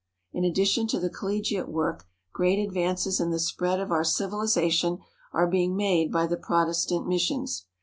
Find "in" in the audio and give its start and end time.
0.33-0.43, 3.19-3.29